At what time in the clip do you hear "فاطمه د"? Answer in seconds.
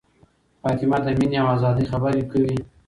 0.61-1.07